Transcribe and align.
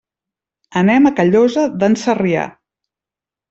Anem 0.81 1.05
a 1.09 1.11
Callosa 1.21 1.67
d'en 1.85 2.01
Sarrià. 2.07 2.51